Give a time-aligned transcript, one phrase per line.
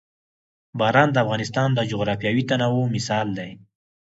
[0.79, 3.51] باران د افغانستان د جغرافیوي تنوع مثال دی.